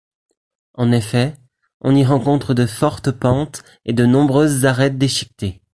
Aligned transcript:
En 0.73 0.91
effet, 0.91 1.35
on 1.81 1.93
y 1.95 2.03
rencontre 2.03 2.55
de 2.55 2.65
fortes 2.65 3.11
pentes 3.11 3.61
et 3.85 3.93
de 3.93 4.07
nombreuses 4.07 4.65
arêtes 4.65 4.97
déchiquetées. 4.97 5.61